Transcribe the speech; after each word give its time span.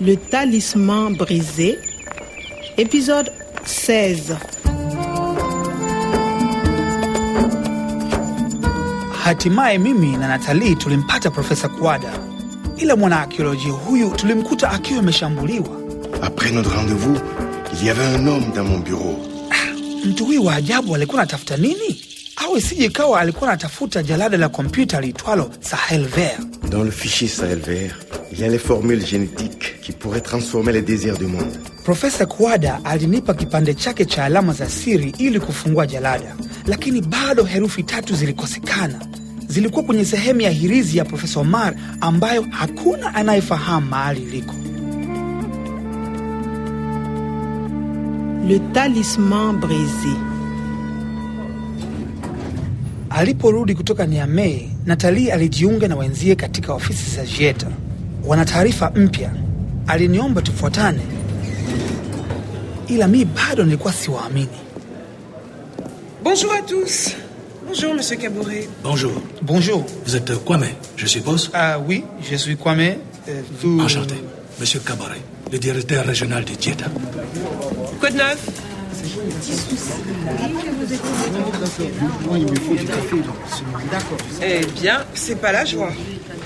Le 0.00 0.16
talisman 0.16 1.14
brisé, 1.14 1.78
épisode 2.78 3.30
16. 3.66 4.36
Hatimaye 9.24 9.78
mimi 9.78 10.16
na 10.16 10.28
Natalii 10.28 10.76
tulimpata 10.76 11.30
Profesa 11.30 11.68
Kuada, 11.68 12.12
ila 12.78 12.96
mwanaakiolojia 12.96 13.72
huyu 13.72 14.10
tulimkuta 14.10 14.70
akiwa 14.70 14.98
ameshambuliwa. 15.00 15.80
Après 16.22 16.50
notre 16.52 16.74
rendez-vous, 16.76 17.16
il 17.72 17.86
y 17.86 17.90
avait 17.90 18.16
un 18.16 18.26
homme 18.26 18.52
dans 18.54 18.64
mon 18.64 18.78
bureau. 18.78 19.18
Mtu 20.04 20.24
huyu 20.24 20.44
wa 20.44 20.54
ajabu 20.54 20.94
alikuwa 20.94 21.22
anatafuta 21.22 21.56
nini? 21.56 22.04
Au 22.36 22.56
isije 22.56 22.84
ikawa 22.84 23.20
alikuwa 23.20 23.50
anatafuta 23.50 24.02
jalada 24.02 24.36
la 24.36 24.48
kompyuta 24.48 25.00
liitwalo 25.00 25.50
Sahel 25.60 26.04
Vert. 26.06 26.40
Dans 26.70 26.84
le 26.84 26.90
fichier 26.90 27.28
Sahel 27.28 27.58
vert, 27.58 27.96
il 28.32 28.38
y 28.40 28.44
a 28.44 28.48
les 28.48 28.58
formules 28.58 29.04
génétiques 29.06 29.79
qui 29.90 29.96
pourrait 29.96 30.20
transformer 30.20 30.72
les 30.72 30.82
désirs 30.82 31.18
du 31.18 31.26
monde. 31.26 31.52
Profesa 31.84 32.24
Kuada 32.26 32.80
alinipa 32.84 33.34
kipande 33.34 33.74
chake 33.74 34.04
cha 34.04 34.24
alama 34.24 34.52
za 34.52 34.68
siri 34.68 35.14
ili 35.18 35.40
kufungua 35.40 35.86
jalada, 35.86 36.36
lakini 36.66 37.00
bado 37.02 37.44
herufi 37.44 37.82
tatu 37.82 38.14
zilikosekana. 38.14 39.00
Zilikuwa 39.48 39.82
kwenye 39.84 40.04
sehemu 40.04 40.40
ya 40.40 40.50
hirizi 40.50 40.98
ya 40.98 41.04
Profesa 41.04 41.40
Omar 41.40 41.74
ambayo 42.00 42.46
hakuna 42.50 43.14
anayefahamu 43.14 43.86
mahali 43.86 44.22
iliko. 44.22 44.54
Le 48.48 48.58
talisman 48.72 49.56
brise. 49.60 50.16
Aliporudi 53.10 53.74
kutoka 53.74 54.06
Niamey, 54.06 54.68
Natali 54.86 55.30
alijiunga 55.30 55.88
na 55.88 55.96
wenzie 55.96 56.34
katika 56.34 56.72
ofisi 56.74 57.16
za 57.16 57.26
Jieta. 57.26 57.66
Wana 58.26 58.44
taarifa 58.44 58.90
mpya. 58.90 59.49
Aliniomba 59.86 60.42
tufuatane, 60.42 61.00
ila 62.88 63.08
mi 63.08 63.24
bado 63.24 63.64
nilikuwa 63.64 63.92
siwaamini. 63.92 64.48
Bonjour 66.22 66.52
à 66.52 66.62
tous. 66.62 67.14
Bonjour, 67.66 67.94
monsieur 67.94 68.16
Cabouret. 68.18 68.68
Bonjour, 68.82 69.12
Bonjour. 69.42 69.84
vous 70.06 70.16
êtes 70.16 70.32
Kwame, 70.44 70.66
je 70.96 71.06
suppose? 71.06 71.50
Ah 71.54 71.78
oui, 71.78 72.04
je 72.30 72.36
suis 72.36 72.56
Kwame. 72.56 72.80
Euh, 73.28 73.42
vous- 73.62 73.80
Enchanté. 73.80 74.14
Monsieur 74.60 74.80
Cabaret, 74.80 75.22
le 75.52 75.58
directeur 75.58 76.04
régional 76.06 76.44
de 76.44 76.54
Dieta. 76.54 76.86
Code 78.00 78.14
9. 78.14 78.38
Eh 84.42 84.60
bien, 84.80 85.00
c'est 85.14 85.36
pas 85.40 85.52
la 85.52 85.64
joie. 85.64 85.90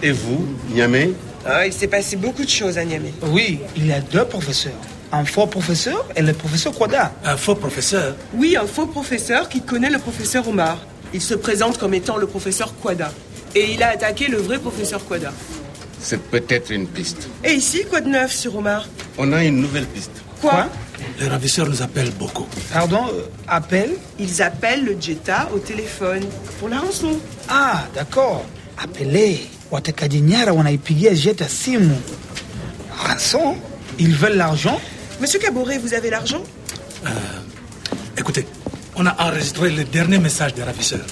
Et 0.02 0.12
vous, 0.12 0.44
Niamey? 0.72 1.12
Ah, 1.46 1.66
il 1.66 1.72
s'est 1.72 1.88
passé 1.88 2.16
beaucoup 2.16 2.44
de 2.44 2.48
choses 2.48 2.78
à 2.78 2.84
Niamey. 2.84 3.12
Oui, 3.22 3.60
il 3.76 3.86
y 3.86 3.92
a 3.92 4.00
deux 4.00 4.24
professeurs. 4.24 4.72
Un 5.12 5.24
faux 5.24 5.46
professeur 5.46 6.04
et 6.16 6.22
le 6.22 6.32
professeur 6.32 6.72
Kwada. 6.72 7.12
Un 7.24 7.36
faux 7.36 7.54
professeur 7.54 8.16
Oui, 8.34 8.56
un 8.56 8.66
faux 8.66 8.86
professeur 8.86 9.48
qui 9.48 9.60
connaît 9.60 9.90
le 9.90 9.98
professeur 9.98 10.48
Omar. 10.48 10.78
Il 11.12 11.20
se 11.20 11.34
présente 11.34 11.78
comme 11.78 11.94
étant 11.94 12.16
le 12.16 12.26
professeur 12.26 12.74
Kwada. 12.80 13.12
Et 13.54 13.72
il 13.74 13.82
a 13.82 13.90
attaqué 13.90 14.26
le 14.28 14.38
vrai 14.38 14.58
professeur 14.58 15.04
Kwada. 15.04 15.32
C'est 16.00 16.20
peut-être 16.20 16.70
une 16.70 16.86
piste. 16.86 17.28
Et 17.44 17.52
ici, 17.52 17.84
code 17.90 18.06
9 18.06 18.32
sur 18.32 18.56
Omar. 18.56 18.88
On 19.18 19.32
a 19.32 19.44
une 19.44 19.60
nouvelle 19.60 19.86
piste. 19.86 20.10
Quoi, 20.40 20.66
Les 21.20 21.28
ravisseurs 21.28 21.68
nous 21.68 21.80
appellent 21.82 22.10
beaucoup. 22.10 22.46
Pardon, 22.72 23.04
euh, 23.12 23.22
appel 23.46 23.92
Ils 24.18 24.42
appellent 24.42 24.84
le 24.84 24.96
Jetta 25.00 25.48
au 25.54 25.58
téléphone 25.58 26.22
pour 26.58 26.68
la 26.68 26.80
rançon. 26.80 27.18
Ah, 27.48 27.84
d'accord. 27.94 28.44
Appelé. 28.82 29.46
Watekaji 29.75 30.20
nyara 30.20 30.53
wanaipigia 30.53 31.14
Jeta 31.14 31.48
simu. 31.48 31.97
Rançon 33.08 33.56
Ils 33.98 34.14
veulent 34.14 34.36
l'argent 34.36 34.80
Monsieur 35.20 35.41
Cabouret, 35.41 35.78
vous 35.78 35.94
avez 35.94 36.11
l'argent? 36.11 36.42
Écoutez, 38.17 38.47
on 38.95 39.05
a 39.06 39.14
enregistré 39.27 39.70
le 39.70 39.83
dernier 39.84 40.18
message 40.18 40.55
des 40.55 40.63
ravisseurs. 40.63 41.05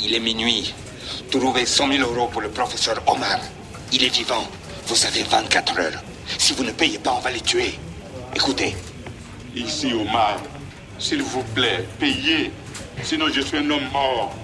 Il 0.00 0.14
est 0.14 0.20
minuit. 0.20 0.74
Trouvez 1.30 1.66
100 1.66 1.92
000 1.92 2.10
euros 2.10 2.28
pour 2.28 2.40
le 2.40 2.48
professeur 2.48 3.02
Omar. 3.06 3.38
Il 3.92 4.02
est 4.02 4.14
vivant. 4.14 4.48
Vous 4.86 5.04
avez 5.06 5.22
24 5.22 5.78
heures. 5.78 6.02
Si 6.38 6.54
vous 6.54 6.64
ne 6.64 6.72
payez 6.72 6.98
pas, 6.98 7.14
on 7.18 7.20
va 7.20 7.30
les 7.30 7.40
tuer. 7.40 7.74
Écoutez, 8.34 8.74
Ici, 9.54 9.92
Omar, 9.92 10.40
s'il 10.98 11.22
vous 11.22 11.42
plaît, 11.54 11.86
payez. 11.98 12.50
Sinon, 13.02 13.26
je 13.34 13.40
suis 13.42 13.58
un 13.58 13.68
homme 13.70 13.88
mort. 13.92 14.34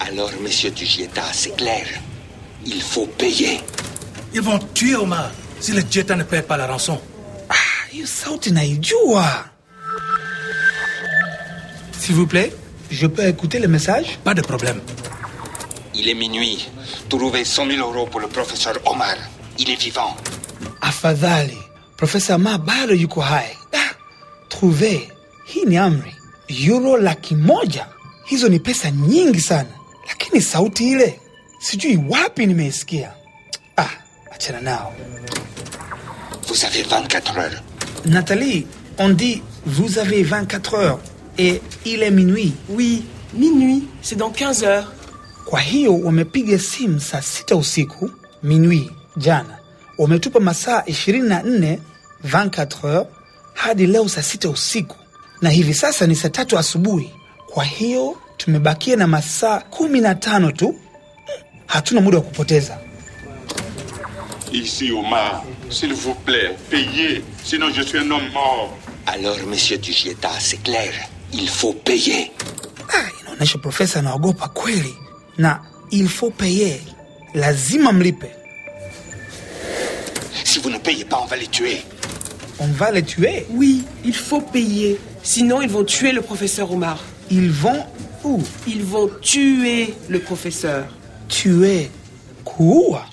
Alors, 0.00 0.30
monsieur 0.42 0.70
Dugieta, 0.70 1.22
c'est 1.32 1.56
clair. 1.56 1.86
Il 2.66 2.82
faut 2.82 3.06
payer. 3.06 3.60
Ils 4.32 4.40
vont 4.40 4.58
tuer 4.74 4.96
Omar 4.96 5.30
si 5.60 5.72
le 5.72 5.82
Dieta 5.82 6.16
ne 6.16 6.24
paye 6.24 6.42
pas 6.42 6.56
la 6.56 6.66
rançon. 6.66 7.00
Ah, 7.48 7.54
hiyo 7.92 8.06
sauti 8.06 8.52
naijua. 8.52 9.46
S'il 11.98 12.14
vous 12.16 12.26
plaît, 12.26 12.52
je 12.90 13.06
peux 13.06 13.26
écouter 13.26 13.58
le 13.60 13.68
message? 13.68 14.18
Pas 14.24 14.34
de 14.34 14.42
problème. 14.42 14.80
Il 15.94 16.08
est 16.08 16.14
minuit. 16.14 16.68
Trouvez 17.08 17.44
100 17.44 17.66
000 17.70 17.88
euros 17.88 18.06
pour 18.06 18.20
le 18.20 18.26
professeur 18.28 18.74
Omar. 18.86 19.16
Il 19.58 19.70
est 19.70 19.80
vivant. 19.80 20.16
Afadhali, 20.80 21.56
Profesa 21.96 22.36
Ma 22.38 22.58
bado 22.58 22.92
yuko 22.94 23.22
hai. 23.22 23.56
Ah, 23.72 23.94
trouve, 24.48 25.08
hii 25.46 25.64
ni 25.66 25.78
amri. 25.78 26.12
Euro 26.68 26.96
laki 26.96 27.34
moja, 27.36 27.86
hizo 28.24 28.48
ni 28.48 28.58
pesa 28.58 28.90
nyingi 28.90 29.40
sana, 29.40 29.68
lakini 30.08 30.40
sauti 30.42 30.90
ile 30.90 31.20
sijui 31.58 31.96
wapi 32.08 32.46
nimeisikia. 32.46 33.12
Ah, 33.76 33.90
achana 34.30 34.60
nao. 34.60 34.92
Vous 36.48 36.64
avez 36.64 36.82
24 36.82 37.36
heures. 37.38 37.62
Nathalie, 38.04 38.66
on 38.98 39.08
dit 39.16 39.42
vous 39.66 39.98
avez 39.98 40.22
24 40.22 40.74
heures 40.74 40.98
et 41.38 41.60
il 41.84 42.02
est 42.02 42.10
minuit. 42.10 42.52
Oui, 42.68 43.04
minuit. 43.34 43.88
C'est 44.02 44.16
dans 44.18 44.30
15 44.30 44.62
heures. 44.64 44.92
Kwa 45.44 45.60
hiyo 45.60 45.98
wamepiga 45.98 46.58
simu 46.58 47.00
saa 47.00 47.22
sita 47.22 47.56
usiku 47.56 48.10
minuit 48.42 48.90
jana, 49.16 49.58
wametupa 49.98 50.40
masaa 50.40 50.80
24 50.80 51.78
24 52.24 52.80
heures 52.82 53.06
hadi 53.54 53.86
leo 53.86 54.08
saa 54.08 54.22
sita 54.22 54.48
usiku, 54.48 54.96
na 55.42 55.50
hivi 55.50 55.74
sasa 55.74 56.06
ni 56.06 56.16
saa 56.16 56.28
tatu 56.28 56.58
asubuhi. 56.58 57.10
Kwa 57.54 57.64
hiyo 57.64 58.16
tumebakia 58.36 58.96
na 58.96 59.06
masaa 59.06 59.60
kumi 59.60 60.00
na 60.00 60.14
tano 60.14 60.52
tu. 60.52 60.74
Hatuna 61.66 62.00
muda 62.00 62.18
wa 62.18 62.24
kupoteza. 62.24 62.78
Ici, 64.52 64.92
Omar, 64.92 65.42
s'il 65.70 65.94
vous 65.94 66.14
plaît, 66.24 66.56
payez. 66.70 67.22
Sinon, 67.44 67.70
je 67.70 67.82
suis 67.82 67.98
un 67.98 68.10
homme 68.10 68.28
mort. 68.32 68.70
Alors, 69.06 69.38
monsieur 69.46 69.78
Dugieta, 69.78 70.30
c'est 70.40 70.62
clair. 70.62 70.92
Il 71.32 71.48
faut 71.48 71.74
payer. 71.84 72.32
Ah, 72.92 73.08
inaonyesha 73.20 73.58
profesa 73.58 73.98
anaogopa 74.00 74.48
kweli, 74.48 74.94
na 75.38 75.60
il 75.90 76.08
faut 76.08 76.30
payer, 76.30 76.80
lazima 77.34 77.92
mlipe. 77.92 78.26
Si 80.44 80.58
vous 80.58 80.70
ne 80.70 80.78
payez 80.78 81.04
pas, 81.04 81.20
on 81.22 81.26
va 81.26 81.36
les 81.36 81.46
tuer. 81.48 81.82
On 82.58 82.66
va 82.66 82.90
les 82.90 83.02
tuer? 83.04 83.46
Oui, 83.50 83.84
il 84.04 84.14
faut 84.14 84.40
payer. 84.40 84.98
Sinon, 85.22 85.62
ils 85.62 85.70
vont 85.70 85.84
tuer 85.84 86.10
le 86.12 86.20
professeur 86.22 86.72
Omar. 86.72 86.98
Ils 87.30 87.50
vont 87.50 87.84
où? 88.22 88.42
Ils 88.66 88.84
vont 88.84 89.10
tuer 89.20 89.94
le 90.08 90.18
professeur. 90.18 90.86
tuer, 91.28 91.90
kuua. 92.44 93.06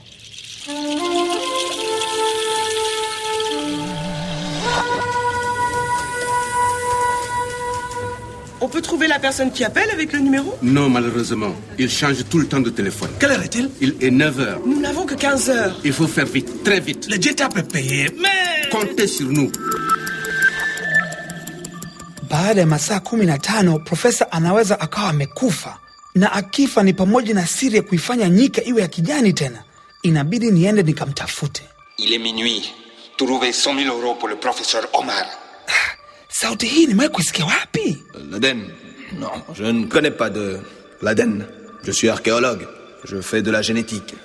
On 8.64 8.68
peut 8.68 8.82
trouver 8.82 9.08
la 9.08 9.18
personne 9.18 9.52
qui 9.52 9.64
appelle 9.64 9.90
avec 9.92 10.14
le 10.14 10.20
numéro? 10.20 10.56
Non, 10.62 10.88
malheureusement. 10.88 11.56
Il 11.80 11.90
change 11.90 12.24
tout 12.30 12.38
le 12.38 12.48
temps 12.48 12.60
de 12.60 12.70
téléphone. 12.70 13.10
Quelle 13.20 13.32
heure 13.32 13.42
est-il? 13.44 13.70
Il 13.82 13.96
est 14.02 14.12
9 14.12 14.40
heures. 14.40 14.60
Nous 14.66 14.80
n'avons 14.80 15.06
que 15.06 15.16
15 15.16 15.50
heures. 15.50 15.80
Il 15.84 15.92
faut 15.94 16.08
faire 16.08 16.28
vite, 16.28 16.64
très 16.64 16.80
vite. 16.80 17.08
Le 17.10 17.18
Dieta 17.18 17.50
peut 17.50 17.64
payer, 17.64 18.10
mais... 18.22 18.70
Comptez 18.70 19.08
sur 19.08 19.28
nous. 19.28 19.52
Baada 22.32 22.62
ya 22.62 22.68
masaa 22.68 23.00
kumi 23.00 23.26
na 23.26 23.38
tano 23.38 23.80
profesa 23.80 24.32
anaweza 24.32 24.80
akawa 24.80 25.10
amekufa, 25.10 25.78
na 26.16 26.32
akifa 26.32 26.84
ni 26.84 26.94
pamoja 26.94 27.34
na 27.34 27.48
siri 27.48 27.76
ya 27.76 27.82
kuifanya 27.82 28.30
nyika 28.30 28.64
iwe 28.64 28.82
ya 28.82 28.88
kijani 28.88 29.34
tena. 29.34 29.64
Inabidi 30.04 30.52
niende 30.52 30.84
nikamtafute. 30.84 31.62
Il 31.98 32.14
est 32.14 32.22
minuit. 32.24 32.64
Trouvez 33.18 33.52
100 33.54 33.76
000 33.84 33.98
euros 33.98 34.16
pour 34.20 34.30
le 34.30 34.36
professeur 34.36 34.88
Omar. 34.94 35.26
Sauti 36.30 36.66
hii 36.68 36.86
nimewahi 36.88 37.10
kuisikia 37.10 37.46
wapi? 37.46 38.04
L'Aden 38.32 38.70
Non, 39.20 39.32
je 39.54 39.64
ne 39.72 39.86
connais 39.88 40.18
pas 40.18 40.30
de 40.30 40.60
l'Aden. 41.02 41.46
Je 41.84 41.92
suis 41.92 42.10
archéologue. 42.10 42.66
Je 43.04 43.22
fais 43.22 43.42
de 43.42 43.52
la 43.52 43.62
génétique. 43.62 44.16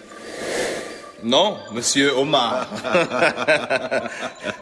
Non, 1.24 1.56
monsieur 1.72 2.12
Omar. 2.16 2.68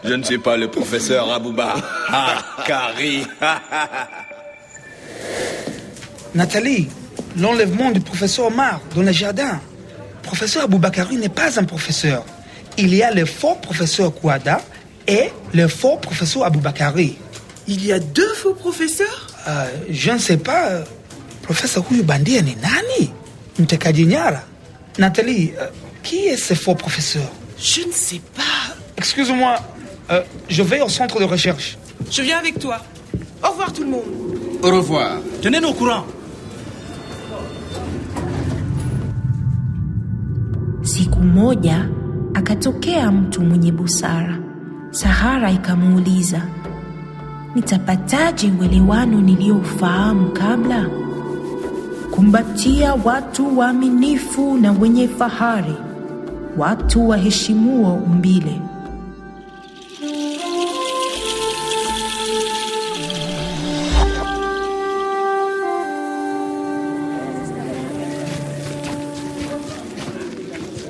je 0.05 0.15
ne 0.15 0.23
suis 0.23 0.39
pas 0.39 0.57
le 0.57 0.69
professeur 0.69 1.31
Abouba. 1.33 1.75
Ah, 2.09 2.39
Kari. 2.67 3.27
Nathalie, 6.35 6.89
l'enlèvement 7.37 7.91
du 7.91 8.01
professeur 8.01 8.47
Omar 8.47 8.81
dans 8.95 9.03
le 9.03 9.13
jardin. 9.13 9.61
Professeur 10.23 10.65
Aboubakari 10.65 11.17
n'est 11.17 11.29
pas 11.29 11.59
un 11.61 11.65
professeur. 11.65 12.25
il 12.77 12.95
y 12.95 13.03
a 13.03 13.13
le 13.13 13.25
faux 13.25 13.55
professeur 13.57 14.13
Kouada 14.15 14.61
et 15.07 15.31
le 15.53 15.69
faux 15.69 15.97
professeur 15.97 16.45
Aboubakari. 16.45 17.19
Il 17.67 17.85
y 17.85 17.93
a 17.93 17.99
deux 17.99 18.33
faux 18.35 18.55
professeurs? 18.55 19.29
Euh, 19.47 19.67
je 19.91 20.11
ne 20.11 20.19
sais 20.19 20.39
pas, 20.39 20.69
euh, 20.71 20.85
profesa 21.43 21.81
huyu 21.91 22.03
bandia 22.03 22.41
ni 22.43 22.57
nani? 22.57 23.13
Nathalie, 24.99 25.53
euh, 25.61 25.67
qui 26.05 26.27
est 26.27 26.37
ce 26.37 26.55
faux 26.55 26.75
professeur? 26.75 27.29
Je 27.59 27.81
ne 27.87 27.93
sais 27.93 28.21
pas. 28.37 28.75
Excuse-moi, 28.97 29.57
euh, 30.11 30.23
je 30.49 30.63
vais 30.63 30.81
au 30.83 30.89
centre 30.89 31.19
de 31.19 31.25
recherche. 31.25 31.77
Je 32.11 32.23
viens 32.23 32.39
avec 32.39 32.59
toi. 32.59 32.79
Au 33.43 33.49
revoir 33.51 33.73
tout 33.73 33.83
le 33.83 33.91
monde. 33.91 34.03
Au 34.63 34.71
revoir. 34.71 35.19
Tenez-nous 35.43 35.69
au 35.69 35.75
courant. 35.75 36.05
Siku 40.83 41.21
moja 41.21 41.89
akatokea 42.35 43.13
mtu 43.13 43.41
mwenye 43.41 43.73
busara. 43.73 44.39
Sahara 44.91 45.51
ikamuuliza, 45.51 46.43
nitapataje 47.55 48.53
uelewano 48.61 49.21
niliofahamu 49.21 50.31
kabla? 50.33 50.87
Kumbatia 52.11 52.95
watu 52.95 53.59
waaminifu 53.59 54.57
na 54.59 54.73
wenye 54.73 55.09
fahari, 55.09 55.75
watu 56.57 57.09
waheshimuo 57.09 57.95
umbile. 57.95 58.61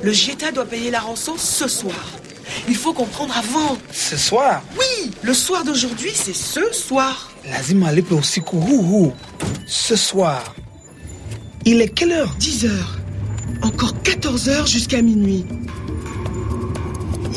Le 0.03 0.11
Jeta 0.13 0.51
doit 0.51 0.65
payer 0.65 0.91
la 0.91 0.99
rançon 0.99 1.33
ce 1.37 1.67
soir. 1.67 1.95
Il 2.67 2.75
faut 2.75 2.93
comprendre 2.93 3.35
avant. 3.37 3.77
Ce 3.91 4.17
soir, 4.17 4.61
Oui, 4.77 5.11
le 5.23 5.33
soir 5.33 5.63
d'aujourd'hui, 5.63 6.11
c'est 6.13 6.35
ce 6.35 6.71
soir. 6.71 7.31
lazima 7.51 7.87
alipe 7.89 8.11
usiku 8.11 8.57
huu 8.59 8.81
huu. 8.83 9.13
Ce 9.67 9.95
soir. 9.95 10.55
Il 11.65 11.81
est 11.81 11.89
quelle 11.89 12.11
heure? 12.11 12.35
10 12.39 12.65
heures. 12.65 12.97
Encore 13.61 14.01
14 14.03 14.49
heures 14.49 14.67
jusqu'à 14.67 15.01
minuit. 15.01 15.45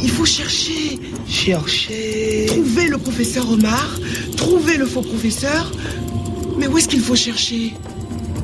Il 0.02 0.10
faut 0.10 0.24
chercher, 0.24 0.98
Chercher. 1.26 2.46
trouver 2.46 2.86
le 2.88 2.98
professeur 2.98 3.50
Omar, 3.50 3.98
trouver 4.36 4.76
le 4.76 4.86
faux 4.86 5.02
professeur. 5.02 5.72
Mais 6.58 6.66
où 6.68 6.78
est-ce 6.78 6.88
qu'il 6.88 7.00
faut 7.00 7.16
chercher? 7.16 7.74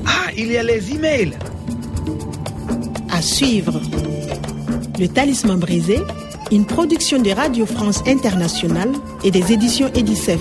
Ah, 0.07 0.31
il 0.37 0.47
y 0.51 0.57
a 0.57 0.63
les 0.63 0.93
emails. 0.93 1.33
À 3.11 3.23
suivre. 3.23 3.81
Le 4.99 5.07
Talisman 5.09 5.59
brisé, 5.59 5.99
une 6.53 6.65
production 6.67 7.21
de 7.21 7.31
Radio 7.31 7.67
France 7.67 8.03
Internationale 8.07 8.91
et 9.25 9.31
des 9.31 9.53
éditions 9.53 9.91
Edicef. 9.95 10.41